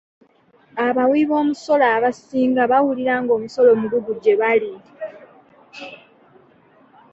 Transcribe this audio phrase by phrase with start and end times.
[0.87, 4.71] Abawiboomisolo abasinga bawulira ng'omusolo mugugu gye bali.